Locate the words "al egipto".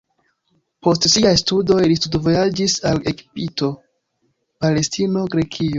2.93-3.73